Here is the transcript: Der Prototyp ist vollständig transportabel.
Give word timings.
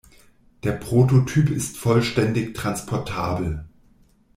Der 0.63 0.71
Prototyp 0.71 1.51
ist 1.51 1.77
vollständig 1.77 2.55
transportabel. 2.55 3.65